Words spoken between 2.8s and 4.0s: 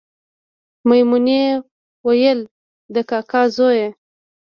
د کاکا زویه